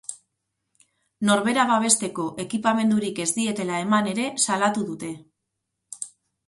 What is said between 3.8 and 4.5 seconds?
eman ere